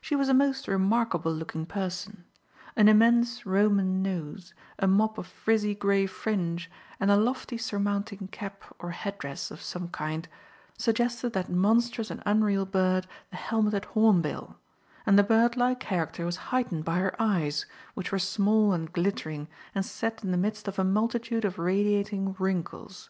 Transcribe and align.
She 0.00 0.16
was 0.16 0.28
a 0.28 0.34
most 0.34 0.66
remarkable 0.66 1.32
looking 1.32 1.64
person. 1.64 2.24
An 2.74 2.88
immense 2.88 3.46
Roman 3.46 4.02
nose, 4.02 4.52
a 4.80 4.88
mop 4.88 5.16
of 5.16 5.28
frizzy 5.28 5.76
grey 5.76 6.06
fringe 6.06 6.68
and 6.98 7.08
a 7.08 7.14
lofty 7.16 7.56
surmounting 7.56 8.26
cap 8.32 8.64
or 8.80 8.90
head 8.90 9.16
dress 9.18 9.52
of 9.52 9.62
some 9.62 9.86
kind, 9.90 10.26
suggested 10.76 11.34
that 11.34 11.48
monstrous 11.50 12.10
and 12.10 12.20
unreal 12.26 12.66
bird, 12.66 13.06
the 13.30 13.36
helmeted 13.36 13.84
hornbill; 13.84 14.58
and 15.06 15.16
the 15.16 15.22
bird 15.22 15.56
like 15.56 15.78
character 15.78 16.24
was 16.26 16.34
heightened 16.50 16.84
by 16.84 16.98
her 16.98 17.14
eyes, 17.22 17.64
which 17.94 18.10
were 18.10 18.18
small 18.18 18.72
and 18.72 18.92
glittering 18.92 19.46
and 19.72 19.86
set 19.86 20.24
in 20.24 20.32
the 20.32 20.36
midst 20.36 20.66
of 20.66 20.80
a 20.80 20.84
multitude 20.84 21.44
of 21.44 21.60
radiating 21.60 22.34
wrinkles. 22.40 23.08